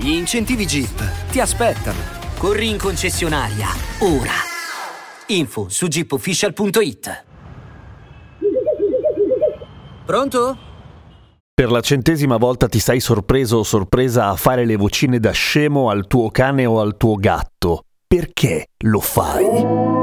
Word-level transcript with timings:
Gli 0.00 0.12
incentivi 0.12 0.64
Jeep 0.64 1.28
ti 1.30 1.40
aspettano. 1.40 1.98
Corri 2.38 2.70
in 2.70 2.78
concessionaria, 2.78 3.66
ora. 3.98 4.32
Info 5.26 5.68
su 5.68 5.88
jeepofficial.it. 5.88 7.24
Pronto? 10.06 10.58
Per 11.52 11.70
la 11.70 11.82
centesima 11.82 12.38
volta 12.38 12.66
ti 12.66 12.78
sei 12.78 12.98
sorpreso 12.98 13.58
o 13.58 13.62
sorpresa 13.62 14.28
a 14.28 14.36
fare 14.36 14.64
le 14.64 14.76
vocine 14.76 15.20
da 15.20 15.32
scemo 15.32 15.90
al 15.90 16.06
tuo 16.06 16.30
cane 16.30 16.64
o 16.64 16.80
al 16.80 16.96
tuo 16.96 17.16
gatto. 17.16 17.82
Perché 18.06 18.68
lo 18.84 19.00
fai? 19.00 19.99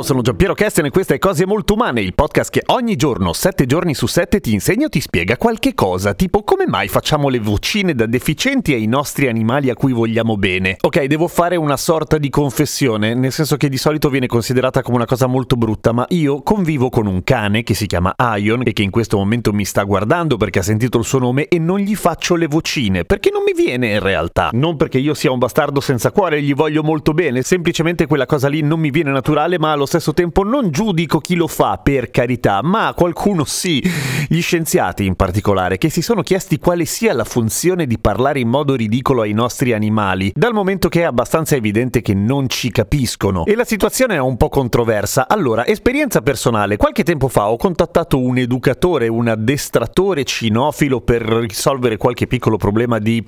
Ciao, 0.00 0.08
sono 0.08 0.22
Giampiero 0.22 0.54
Kesten 0.54 0.86
e 0.86 0.90
questa 0.90 1.12
è 1.12 1.18
Cose 1.18 1.44
Molto 1.44 1.74
Umane, 1.74 2.00
il 2.00 2.14
podcast 2.14 2.50
che 2.50 2.62
ogni 2.68 2.96
giorno, 2.96 3.34
sette 3.34 3.66
giorni 3.66 3.92
su 3.92 4.06
sette, 4.06 4.40
ti 4.40 4.54
insegna 4.54 4.86
o 4.86 4.88
ti 4.88 4.98
spiega 4.98 5.36
qualche 5.36 5.74
cosa, 5.74 6.14
tipo 6.14 6.42
come 6.42 6.66
mai 6.66 6.88
facciamo 6.88 7.28
le 7.28 7.38
vocine 7.38 7.94
da 7.94 8.06
deficienti 8.06 8.72
ai 8.72 8.86
nostri 8.86 9.28
animali 9.28 9.68
a 9.68 9.74
cui 9.74 9.92
vogliamo 9.92 10.38
bene. 10.38 10.76
Ok, 10.80 11.04
devo 11.04 11.28
fare 11.28 11.56
una 11.56 11.76
sorta 11.76 12.16
di 12.16 12.30
confessione, 12.30 13.12
nel 13.12 13.30
senso 13.30 13.58
che 13.58 13.68
di 13.68 13.76
solito 13.76 14.08
viene 14.08 14.26
considerata 14.26 14.80
come 14.80 14.96
una 14.96 15.04
cosa 15.04 15.26
molto 15.26 15.56
brutta, 15.56 15.92
ma 15.92 16.06
io 16.08 16.40
convivo 16.40 16.88
con 16.88 17.06
un 17.06 17.22
cane 17.22 17.62
che 17.62 17.74
si 17.74 17.84
chiama 17.84 18.14
Ion 18.38 18.62
e 18.64 18.72
che 18.72 18.82
in 18.82 18.90
questo 18.90 19.18
momento 19.18 19.52
mi 19.52 19.66
sta 19.66 19.82
guardando 19.82 20.38
perché 20.38 20.60
ha 20.60 20.62
sentito 20.62 20.96
il 20.96 21.04
suo 21.04 21.18
nome 21.18 21.46
e 21.46 21.58
non 21.58 21.78
gli 21.78 21.94
faccio 21.94 22.36
le 22.36 22.46
vocine, 22.46 23.04
perché 23.04 23.30
non 23.30 23.42
mi 23.42 23.52
viene 23.52 23.92
in 23.92 24.00
realtà. 24.00 24.48
Non 24.52 24.78
perché 24.78 24.96
io 24.96 25.12
sia 25.12 25.30
un 25.30 25.38
bastardo 25.38 25.80
senza 25.80 26.10
cuore 26.10 26.38
e 26.38 26.42
gli 26.42 26.54
voglio 26.54 26.82
molto 26.82 27.12
bene, 27.12 27.42
semplicemente 27.42 28.06
quella 28.06 28.24
cosa 28.24 28.48
lì 28.48 28.62
non 28.62 28.80
mi 28.80 28.88
viene 28.88 29.10
naturale, 29.10 29.58
ma 29.58 29.72
allo 29.72 29.88
stesso 29.90 30.14
tempo 30.14 30.44
non 30.44 30.70
giudico 30.70 31.18
chi 31.18 31.34
lo 31.34 31.48
fa 31.48 31.80
per 31.82 32.12
carità, 32.12 32.60
ma 32.62 32.94
qualcuno 32.94 33.44
sì, 33.44 33.82
gli 34.28 34.40
scienziati 34.40 35.04
in 35.04 35.16
particolare, 35.16 35.78
che 35.78 35.90
si 35.90 36.00
sono 36.00 36.22
chiesti 36.22 36.58
quale 36.58 36.84
sia 36.84 37.12
la 37.12 37.24
funzione 37.24 37.86
di 37.86 37.98
parlare 37.98 38.38
in 38.38 38.48
modo 38.48 38.76
ridicolo 38.76 39.22
ai 39.22 39.32
nostri 39.32 39.72
animali, 39.72 40.30
dal 40.32 40.52
momento 40.52 40.88
che 40.88 41.00
è 41.00 41.04
abbastanza 41.04 41.56
evidente 41.56 42.02
che 42.02 42.14
non 42.14 42.48
ci 42.48 42.70
capiscono. 42.70 43.44
E 43.44 43.56
la 43.56 43.64
situazione 43.64 44.14
è 44.14 44.20
un 44.20 44.36
po' 44.36 44.48
controversa. 44.48 45.26
Allora, 45.26 45.66
esperienza 45.66 46.22
personale, 46.22 46.76
qualche 46.76 47.02
tempo 47.02 47.26
fa 47.26 47.50
ho 47.50 47.56
contattato 47.56 48.20
un 48.20 48.38
educatore, 48.38 49.08
un 49.08 49.26
addestratore 49.26 50.22
cinofilo 50.22 51.00
per 51.00 51.22
risolvere 51.22 51.96
qualche 51.96 52.28
piccolo 52.28 52.58
problema 52.58 53.00
di, 53.00 53.20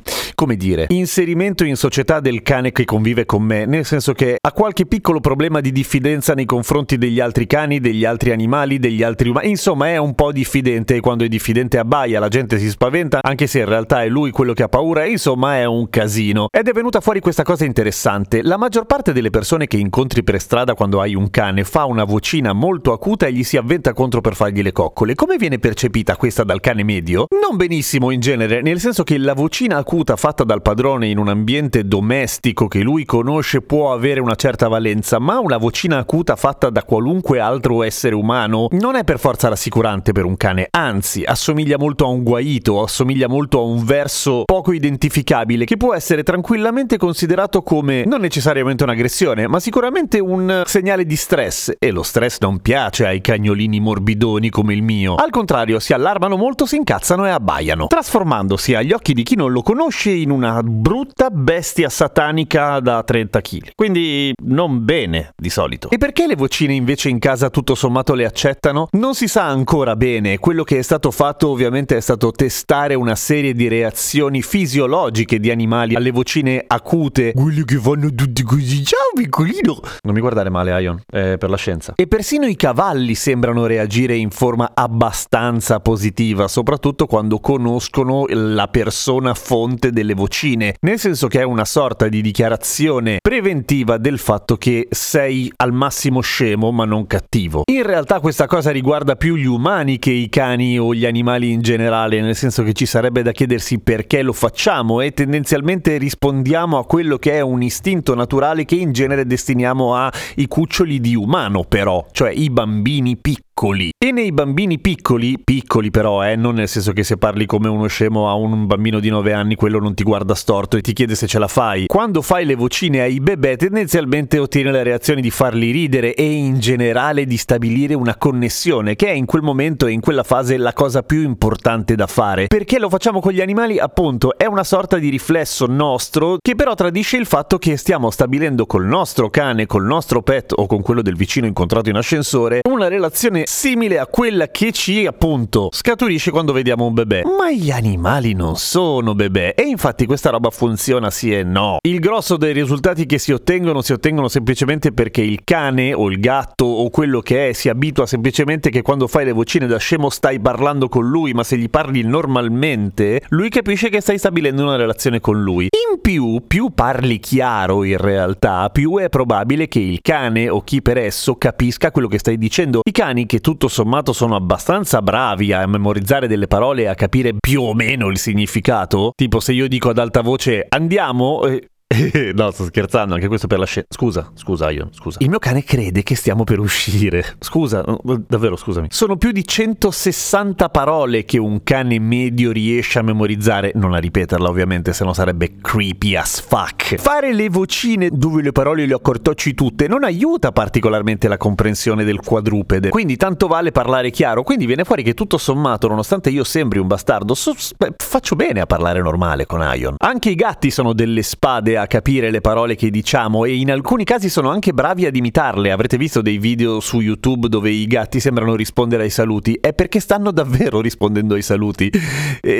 come 0.42 0.56
dire, 0.56 0.86
inserimento 0.88 1.62
in 1.62 1.76
società 1.76 2.18
del 2.18 2.42
cane 2.42 2.72
che 2.72 2.84
convive 2.84 3.24
con 3.24 3.44
me, 3.44 3.64
nel 3.64 3.84
senso 3.84 4.12
che 4.12 4.38
ha 4.40 4.50
qualche 4.50 4.86
piccolo 4.86 5.20
problema 5.20 5.60
di 5.60 5.70
diffidenza 5.70 6.34
nei 6.34 6.46
confronti 6.46 6.98
degli 6.98 7.20
altri 7.20 7.46
cani, 7.46 7.78
degli 7.78 8.04
altri 8.04 8.32
animali, 8.32 8.80
degli 8.80 9.04
altri 9.04 9.28
umani. 9.28 9.50
Insomma, 9.50 9.90
è 9.90 9.98
un 9.98 10.16
po' 10.16 10.32
diffidente 10.32 10.96
e 10.96 11.00
quando 11.00 11.22
è 11.22 11.28
diffidente 11.28 11.78
abbaia, 11.78 12.18
la 12.18 12.26
gente 12.26 12.58
si 12.58 12.68
spaventa, 12.70 13.20
anche 13.22 13.46
se 13.46 13.60
in 13.60 13.66
realtà 13.66 14.02
è 14.02 14.08
lui 14.08 14.32
quello 14.32 14.52
che 14.52 14.64
ha 14.64 14.68
paura. 14.68 15.04
Insomma, 15.04 15.58
è 15.58 15.64
un 15.64 15.88
casino. 15.88 16.48
Ed 16.50 16.66
è 16.66 16.72
venuta 16.72 17.00
fuori 17.00 17.20
questa 17.20 17.44
cosa 17.44 17.64
interessante. 17.64 18.42
La 18.42 18.56
maggior 18.56 18.86
parte 18.86 19.12
delle 19.12 19.30
persone 19.30 19.68
che 19.68 19.76
incontri 19.76 20.24
per 20.24 20.40
strada 20.40 20.74
quando 20.74 21.00
hai 21.00 21.14
un 21.14 21.30
cane 21.30 21.62
fa 21.62 21.84
una 21.84 22.02
vocina 22.02 22.52
molto 22.52 22.90
acuta 22.90 23.26
e 23.26 23.32
gli 23.32 23.44
si 23.44 23.56
avventa 23.56 23.92
contro 23.92 24.20
per 24.20 24.34
fargli 24.34 24.60
le 24.60 24.72
coccole. 24.72 25.14
Come 25.14 25.36
viene 25.36 25.60
percepita 25.60 26.16
questa 26.16 26.42
dal 26.42 26.58
cane 26.58 26.82
medio? 26.82 27.26
Non 27.40 27.56
benissimo 27.56 28.10
in 28.10 28.18
genere, 28.18 28.60
nel 28.60 28.80
senso 28.80 29.04
che 29.04 29.16
la 29.18 29.34
vocina 29.34 29.76
acuta 29.76 30.16
fatta 30.32 30.44
dal 30.44 30.62
padrone 30.62 31.08
in 31.08 31.18
un 31.18 31.28
ambiente 31.28 31.86
domestico 31.86 32.66
che 32.66 32.80
lui 32.80 33.04
conosce 33.04 33.60
può 33.60 33.92
avere 33.92 34.18
una 34.18 34.34
certa 34.34 34.66
valenza, 34.66 35.18
ma 35.18 35.38
una 35.38 35.58
vocina 35.58 35.98
acuta 35.98 36.36
fatta 36.36 36.70
da 36.70 36.84
qualunque 36.84 37.38
altro 37.38 37.82
essere 37.82 38.14
umano 38.14 38.68
non 38.70 38.94
è 38.96 39.04
per 39.04 39.18
forza 39.18 39.48
rassicurante 39.48 40.12
per 40.12 40.24
un 40.24 40.38
cane, 40.38 40.68
anzi 40.70 41.22
assomiglia 41.22 41.76
molto 41.76 42.06
a 42.06 42.08
un 42.08 42.22
guaito, 42.22 42.82
assomiglia 42.82 43.28
molto 43.28 43.58
a 43.58 43.64
un 43.64 43.84
verso 43.84 44.44
poco 44.46 44.72
identificabile 44.72 45.66
che 45.66 45.76
può 45.76 45.92
essere 45.92 46.22
tranquillamente 46.22 46.96
considerato 46.96 47.60
come 47.60 48.04
non 48.06 48.22
necessariamente 48.22 48.84
un'aggressione, 48.84 49.46
ma 49.48 49.60
sicuramente 49.60 50.18
un 50.18 50.62
segnale 50.64 51.04
di 51.04 51.16
stress 51.16 51.74
e 51.78 51.90
lo 51.90 52.02
stress 52.02 52.38
non 52.40 52.60
piace 52.60 53.04
ai 53.04 53.20
cagnolini 53.20 53.80
morbidoni 53.80 54.48
come 54.48 54.72
il 54.72 54.82
mio. 54.82 55.14
Al 55.16 55.30
contrario, 55.30 55.78
si 55.78 55.92
allarmano 55.92 56.38
molto, 56.38 56.64
si 56.64 56.76
incazzano 56.76 57.26
e 57.26 57.30
abbaiano, 57.30 57.88
trasformandosi 57.88 58.74
agli 58.74 58.92
occhi 58.92 59.12
di 59.12 59.24
chi 59.24 59.34
non 59.36 59.52
lo 59.52 59.60
conosce 59.60 60.20
in 60.22 60.30
una 60.30 60.62
brutta 60.62 61.30
bestia 61.30 61.88
satanica 61.88 62.80
da 62.80 63.02
30 63.02 63.40
kg. 63.40 63.70
Quindi 63.74 64.32
non 64.44 64.84
bene 64.84 65.32
di 65.36 65.50
solito. 65.50 65.90
E 65.90 65.98
perché 65.98 66.26
le 66.26 66.36
vocine 66.36 66.74
invece 66.74 67.08
in 67.08 67.18
casa 67.18 67.50
tutto 67.50 67.74
sommato 67.74 68.14
le 68.14 68.24
accettano? 68.24 68.88
Non 68.92 69.14
si 69.14 69.28
sa 69.28 69.46
ancora 69.46 69.96
bene, 69.96 70.38
quello 70.38 70.64
che 70.64 70.78
è 70.78 70.82
stato 70.82 71.10
fatto 71.10 71.48
ovviamente 71.48 71.96
è 71.96 72.00
stato 72.00 72.30
testare 72.30 72.94
una 72.94 73.14
serie 73.14 73.52
di 73.52 73.68
reazioni 73.68 74.42
fisiologiche 74.42 75.38
di 75.38 75.50
animali 75.50 75.94
alle 75.94 76.10
vocine 76.10 76.64
acute, 76.66 77.32
quelli 77.32 77.64
che 77.64 77.76
fanno 77.76 78.12
tutti 78.14 78.42
così, 78.42 78.84
ciao 78.84 79.10
piccolino! 79.14 79.80
Non 80.02 80.14
mi 80.14 80.20
guardare 80.20 80.50
male 80.50 80.80
Ion, 80.80 81.00
è 81.06 81.36
per 81.38 81.50
la 81.50 81.56
scienza. 81.56 81.92
E 81.96 82.06
persino 82.06 82.46
i 82.46 82.56
cavalli 82.56 83.14
sembrano 83.14 83.66
reagire 83.66 84.14
in 84.16 84.30
forma 84.30 84.70
abbastanza 84.74 85.80
positiva, 85.80 86.48
soprattutto 86.48 87.06
quando 87.06 87.38
conoscono 87.40 88.24
la 88.28 88.68
persona 88.68 89.34
fonte 89.34 89.90
delle 90.02 90.14
vocine, 90.14 90.74
nel 90.80 90.98
senso 90.98 91.28
che 91.28 91.40
è 91.40 91.44
una 91.44 91.64
sorta 91.64 92.08
di 92.08 92.20
dichiarazione 92.20 93.18
preventiva 93.22 93.96
del 93.96 94.18
fatto 94.18 94.56
che 94.56 94.88
sei 94.90 95.50
al 95.56 95.72
massimo 95.72 96.20
scemo 96.20 96.70
ma 96.72 96.84
non 96.84 97.06
cattivo. 97.06 97.62
In 97.70 97.84
realtà 97.84 98.20
questa 98.20 98.46
cosa 98.46 98.70
riguarda 98.70 99.16
più 99.16 99.36
gli 99.36 99.46
umani 99.46 99.98
che 99.98 100.10
i 100.10 100.28
cani 100.28 100.78
o 100.78 100.92
gli 100.92 101.06
animali 101.06 101.52
in 101.52 101.62
generale, 101.62 102.20
nel 102.20 102.36
senso 102.36 102.62
che 102.64 102.72
ci 102.72 102.84
sarebbe 102.84 103.22
da 103.22 103.32
chiedersi 103.32 103.78
perché 103.78 104.22
lo 104.22 104.32
facciamo 104.32 105.00
e 105.00 105.12
tendenzialmente 105.12 105.96
rispondiamo 105.96 106.78
a 106.78 106.84
quello 106.84 107.16
che 107.16 107.32
è 107.32 107.40
un 107.40 107.62
istinto 107.62 108.14
naturale 108.14 108.64
che 108.64 108.74
in 108.74 108.92
genere 108.92 109.24
destiniamo 109.24 109.94
ai 109.94 110.46
cuccioli 110.48 111.00
di 111.00 111.14
umano 111.14 111.64
però, 111.64 112.04
cioè 112.10 112.30
i 112.30 112.50
bambini 112.50 113.16
piccoli 113.16 113.51
piccoli. 113.62 113.90
E 113.96 114.10
nei 114.10 114.32
bambini 114.32 114.80
piccoli, 114.80 115.38
piccoli 115.42 115.90
però, 115.90 116.26
eh, 116.26 116.34
non 116.34 116.56
nel 116.56 116.66
senso 116.66 116.92
che 116.92 117.04
se 117.04 117.16
parli 117.16 117.46
come 117.46 117.68
uno 117.68 117.86
scemo 117.86 118.28
a 118.28 118.34
un 118.34 118.66
bambino 118.66 118.98
di 118.98 119.08
9 119.08 119.32
anni, 119.32 119.54
quello 119.54 119.78
non 119.78 119.94
ti 119.94 120.02
guarda 120.02 120.34
storto 120.34 120.76
e 120.76 120.80
ti 120.80 120.92
chiede 120.92 121.14
se 121.14 121.28
ce 121.28 121.38
la 121.38 121.46
fai. 121.46 121.86
Quando 121.86 122.20
fai 122.22 122.44
le 122.44 122.56
vocine 122.56 123.02
ai 123.02 123.20
bebè, 123.20 123.56
tendenzialmente 123.56 124.38
ottieni 124.38 124.70
la 124.72 124.82
reazione 124.82 125.20
di 125.20 125.30
farli 125.30 125.70
ridere 125.70 126.14
e 126.14 126.24
in 126.24 126.58
generale 126.58 127.24
di 127.24 127.36
stabilire 127.36 127.94
una 127.94 128.16
connessione, 128.16 128.96
che 128.96 129.06
è 129.06 129.12
in 129.12 129.26
quel 129.26 129.42
momento 129.42 129.86
e 129.86 129.92
in 129.92 130.00
quella 130.00 130.24
fase 130.24 130.56
la 130.56 130.72
cosa 130.72 131.02
più 131.02 131.22
importante 131.22 131.94
da 131.94 132.08
fare. 132.08 132.46
Perché 132.48 132.80
lo 132.80 132.88
facciamo 132.88 133.20
con 133.20 133.32
gli 133.32 133.40
animali? 133.40 133.78
Appunto, 133.78 134.36
è 134.36 134.46
una 134.46 134.64
sorta 134.64 134.98
di 134.98 135.08
riflesso 135.08 135.66
nostro 135.66 136.38
che 136.40 136.56
però 136.56 136.74
tradisce 136.74 137.16
il 137.16 137.26
fatto 137.26 137.58
che 137.58 137.76
stiamo 137.76 138.10
stabilendo 138.10 138.66
col 138.66 138.86
nostro 138.86 139.30
cane, 139.30 139.66
col 139.66 139.84
nostro 139.84 140.22
pet 140.22 140.52
o 140.56 140.66
con 140.66 140.82
quello 140.82 141.02
del 141.02 141.14
vicino 141.14 141.46
incontrato 141.46 141.88
in 141.88 141.96
ascensore 141.96 142.60
una 142.68 142.88
relazione 142.88 143.44
simile 143.52 143.98
a 143.98 144.06
quella 144.06 144.48
che 144.48 144.72
ci 144.72 145.04
appunto 145.04 145.68
scaturisce 145.70 146.30
quando 146.30 146.54
vediamo 146.54 146.86
un 146.86 146.94
bebè. 146.94 147.22
Ma 147.38 147.52
gli 147.52 147.70
animali 147.70 148.32
non 148.32 148.56
sono 148.56 149.14
bebè 149.14 149.54
e 149.54 149.64
infatti 149.64 150.06
questa 150.06 150.30
roba 150.30 150.48
funziona 150.48 151.10
sì 151.10 151.34
e 151.34 151.42
no. 151.44 151.76
Il 151.82 152.00
grosso 152.00 152.38
dei 152.38 152.54
risultati 152.54 153.04
che 153.04 153.18
si 153.18 153.30
ottengono 153.30 153.82
si 153.82 153.92
ottengono 153.92 154.28
semplicemente 154.28 154.92
perché 154.92 155.20
il 155.20 155.42
cane 155.44 155.92
o 155.92 156.10
il 156.10 156.18
gatto 156.18 156.64
o 156.64 156.88
quello 156.88 157.20
che 157.20 157.50
è 157.50 157.52
si 157.52 157.68
abitua 157.68 158.06
semplicemente 158.06 158.70
che 158.70 158.80
quando 158.80 159.06
fai 159.06 159.26
le 159.26 159.32
vocine 159.32 159.66
da 159.66 159.76
scemo 159.76 160.08
stai 160.08 160.40
parlando 160.40 160.88
con 160.88 161.06
lui, 161.06 161.34
ma 161.34 161.44
se 161.44 161.58
gli 161.58 161.68
parli 161.68 162.02
normalmente, 162.02 163.22
lui 163.28 163.50
capisce 163.50 163.90
che 163.90 164.00
stai 164.00 164.16
stabilendo 164.16 164.62
una 164.62 164.76
relazione 164.76 165.20
con 165.20 165.42
lui. 165.42 165.64
In 165.64 166.00
più, 166.00 166.42
più 166.46 166.70
parli 166.74 167.20
chiaro 167.20 167.84
in 167.84 167.98
realtà, 167.98 168.70
più 168.70 168.96
è 168.96 169.10
probabile 169.10 169.68
che 169.68 169.78
il 169.78 170.00
cane 170.00 170.48
o 170.48 170.62
chi 170.62 170.80
per 170.80 170.96
esso 170.96 171.34
capisca 171.34 171.90
quello 171.90 172.08
che 172.08 172.18
stai 172.18 172.38
dicendo. 172.38 172.80
I 172.82 172.92
cani 172.92 173.26
che 173.32 173.40
tutto 173.40 173.68
sommato 173.68 174.12
sono 174.12 174.36
abbastanza 174.36 175.00
bravi 175.00 175.54
a 175.54 175.66
memorizzare 175.66 176.28
delle 176.28 176.46
parole 176.46 176.82
e 176.82 176.86
a 176.88 176.94
capire 176.94 177.32
più 177.40 177.62
o 177.62 177.72
meno 177.72 178.08
il 178.08 178.18
significato, 178.18 179.12
tipo 179.16 179.40
se 179.40 179.54
io 179.54 179.68
dico 179.68 179.88
ad 179.88 179.96
alta 179.96 180.20
voce 180.20 180.66
andiamo, 180.68 181.42
eh, 181.46 181.70
no, 182.34 182.50
sto 182.50 182.64
scherzando, 182.64 183.14
anche 183.14 183.28
questo 183.28 183.46
per 183.46 183.58
la 183.58 183.66
scena. 183.66 183.86
Scusa, 183.88 184.30
scusa, 184.34 184.70
io, 184.70 184.88
scusa. 184.92 185.18
Il 185.20 185.28
mio 185.28 185.38
cane 185.38 185.62
crede 185.64 186.02
che 186.02 186.14
stiamo 186.14 186.44
per 186.44 186.58
uscire. 186.58 187.24
Scusa, 187.38 187.84
davvero, 188.26 188.56
scusami. 188.56 188.88
Sono 188.90 189.16
più 189.16 189.32
di 189.32 189.44
160 189.46 190.68
parole 190.68 191.24
che 191.24 191.38
un 191.38 191.62
cane 191.62 191.98
medio 191.98 192.50
riesce 192.52 192.98
a 192.98 193.02
memorizzare. 193.02 193.72
Non 193.74 193.94
a 193.94 193.98
ripeterla, 193.98 194.48
ovviamente, 194.48 194.92
se 194.92 195.04
no 195.04 195.12
sarebbe 195.12 195.56
creepy 195.60 196.16
as 196.16 196.40
fuck. 196.40 196.96
Fare 196.96 197.32
le 197.32 197.48
vocine 197.48 198.08
dove 198.10 198.42
le 198.42 198.52
parole 198.52 198.86
le 198.86 198.94
accortocci 198.94 199.54
tutte 199.54 199.88
non 199.88 200.04
aiuta 200.04 200.52
particolarmente 200.52 201.28
la 201.28 201.36
comprensione 201.36 202.04
del 202.04 202.20
quadrupede. 202.20 202.88
Quindi 202.88 203.16
tanto 203.16 203.46
vale 203.46 203.72
parlare 203.72 204.10
chiaro. 204.10 204.42
Quindi 204.42 204.66
viene 204.66 204.84
fuori 204.84 205.02
che 205.02 205.14
tutto 205.14 205.38
sommato, 205.38 205.88
nonostante 205.88 206.30
io 206.30 206.44
sembri 206.44 206.78
un 206.78 206.86
bastardo, 206.86 207.34
so, 207.34 207.54
beh, 207.76 207.94
faccio 207.98 208.36
bene 208.36 208.60
a 208.60 208.66
parlare 208.66 209.00
normale 209.00 209.46
con 209.46 209.60
Ion. 209.74 209.96
Anche 209.98 210.30
i 210.30 210.34
gatti 210.34 210.70
sono 210.70 210.92
delle 210.92 211.22
spade 211.22 211.76
a 211.82 211.86
capire 211.86 212.30
le 212.30 212.40
parole 212.40 212.74
che 212.74 212.90
diciamo 212.90 213.44
e 213.44 213.56
in 213.56 213.70
alcuni 213.70 214.04
casi 214.04 214.28
sono 214.28 214.50
anche 214.50 214.72
bravi 214.72 215.06
ad 215.06 215.14
imitarle. 215.14 215.70
Avrete 215.70 215.96
visto 215.96 216.22
dei 216.22 216.38
video 216.38 216.80
su 216.80 217.00
YouTube 217.00 217.48
dove 217.48 217.70
i 217.70 217.86
gatti 217.86 218.20
sembrano 218.20 218.54
rispondere 218.54 219.02
ai 219.02 219.10
saluti? 219.10 219.58
È 219.60 219.72
perché 219.74 220.00
stanno 220.00 220.30
davvero 220.30 220.80
rispondendo 220.82 221.34
ai 221.34 221.42
saluti. 221.42 221.90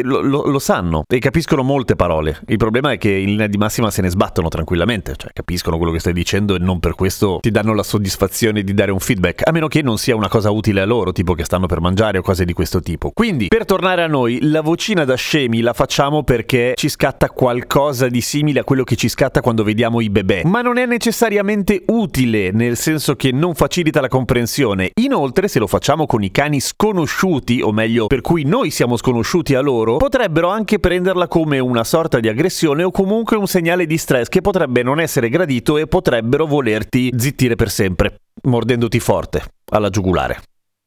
Lo, 0.02 0.20
lo, 0.20 0.46
lo 0.46 0.58
sanno 0.58 1.04
e 1.08 1.18
capiscono 1.18 1.62
molte 1.62 1.96
parole. 1.96 2.40
Il 2.46 2.56
problema 2.56 2.92
è 2.92 2.98
che 2.98 3.10
in 3.10 3.30
linea 3.30 3.46
di 3.46 3.56
massima 3.56 3.90
se 3.90 4.02
ne 4.02 4.10
sbattono 4.10 4.48
tranquillamente, 4.48 5.14
cioè 5.16 5.30
capiscono 5.32 5.76
quello 5.76 5.92
che 5.92 6.00
stai 6.00 6.12
dicendo 6.12 6.54
e 6.54 6.58
non 6.58 6.80
per 6.80 6.94
questo 6.94 7.38
ti 7.40 7.50
danno 7.50 7.74
la 7.74 7.82
soddisfazione 7.82 8.62
di 8.62 8.74
dare 8.74 8.90
un 8.90 8.98
feedback, 8.98 9.46
a 9.46 9.52
meno 9.52 9.68
che 9.68 9.82
non 9.82 9.98
sia 9.98 10.16
una 10.16 10.28
cosa 10.28 10.50
utile 10.50 10.80
a 10.80 10.84
loro, 10.84 11.12
tipo 11.12 11.34
che 11.34 11.44
stanno 11.44 11.66
per 11.66 11.80
mangiare 11.80 12.18
o 12.18 12.22
cose 12.22 12.44
di 12.44 12.52
questo 12.52 12.80
tipo. 12.80 13.10
Quindi, 13.12 13.48
per 13.48 13.64
tornare 13.64 14.02
a 14.02 14.06
noi, 14.06 14.38
la 14.42 14.60
vocina 14.60 15.04
da 15.04 15.14
scemi 15.14 15.60
la 15.60 15.72
facciamo 15.72 16.22
perché 16.22 16.72
ci 16.76 16.88
scatta 16.88 17.28
qualcosa 17.30 18.08
di 18.08 18.20
simile 18.20 18.60
a 18.60 18.64
quello 18.64 18.84
che 18.84 18.96
ci 18.96 19.08
scatta 19.12 19.42
quando 19.42 19.62
vediamo 19.62 20.00
i 20.00 20.08
bebè, 20.08 20.42
ma 20.44 20.62
non 20.62 20.78
è 20.78 20.86
necessariamente 20.86 21.82
utile, 21.88 22.50
nel 22.50 22.76
senso 22.76 23.14
che 23.14 23.30
non 23.30 23.54
facilita 23.54 24.00
la 24.00 24.08
comprensione. 24.08 24.90
Inoltre, 25.00 25.48
se 25.48 25.58
lo 25.58 25.66
facciamo 25.66 26.06
con 26.06 26.22
i 26.22 26.30
cani 26.30 26.60
sconosciuti, 26.60 27.60
o 27.60 27.72
meglio, 27.72 28.06
per 28.06 28.22
cui 28.22 28.44
noi 28.44 28.70
siamo 28.70 28.96
sconosciuti 28.96 29.54
a 29.54 29.60
loro, 29.60 29.98
potrebbero 29.98 30.48
anche 30.48 30.78
prenderla 30.78 31.28
come 31.28 31.58
una 31.58 31.84
sorta 31.84 32.20
di 32.20 32.28
aggressione 32.28 32.82
o 32.82 32.90
comunque 32.90 33.36
un 33.36 33.46
segnale 33.46 33.86
di 33.86 33.98
stress 33.98 34.28
che 34.28 34.40
potrebbe 34.40 34.82
non 34.82 34.98
essere 34.98 35.28
gradito 35.28 35.76
e 35.76 35.86
potrebbero 35.86 36.46
volerti 36.46 37.12
zittire 37.16 37.54
per 37.54 37.70
sempre, 37.70 38.16
mordendoti 38.44 38.98
forte 38.98 39.42
alla 39.70 39.90
giugulare 39.90 40.40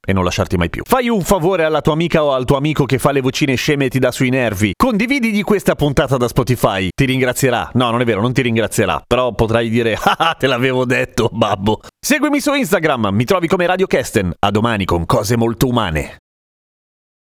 e 0.05 0.13
non 0.13 0.23
lasciarti 0.23 0.57
mai 0.57 0.69
più. 0.69 0.83
Fai 0.85 1.09
un 1.09 1.21
favore 1.21 1.63
alla 1.63 1.81
tua 1.81 1.93
amica 1.93 2.23
o 2.23 2.33
al 2.33 2.45
tuo 2.45 2.57
amico 2.57 2.85
che 2.85 2.99
fa 2.99 3.11
le 3.11 3.21
vocine 3.21 3.55
sceme 3.55 3.85
e 3.85 3.89
ti 3.89 3.99
dà 3.99 4.11
sui 4.11 4.29
nervi. 4.29 4.73
Condividigli 4.75 5.43
questa 5.43 5.75
puntata 5.75 6.17
da 6.17 6.27
Spotify. 6.27 6.89
Ti 6.95 7.05
ringrazierà. 7.05 7.71
No, 7.73 7.91
non 7.91 8.01
è 8.01 8.05
vero, 8.05 8.21
non 8.21 8.33
ti 8.33 8.41
ringrazierà. 8.41 9.01
Però 9.05 9.33
potrai 9.33 9.69
dire, 9.69 9.97
ah, 10.01 10.35
te 10.37 10.47
l'avevo 10.47 10.85
detto, 10.85 11.29
babbo. 11.31 11.81
Seguimi 11.99 12.39
su 12.39 12.53
Instagram, 12.53 13.09
mi 13.11 13.25
trovi 13.25 13.47
come 13.47 13.65
Radio 13.65 13.87
Kesten. 13.87 14.33
A 14.39 14.51
domani 14.51 14.85
con 14.85 15.05
cose 15.05 15.35
molto 15.35 15.67
umane. 15.67 16.17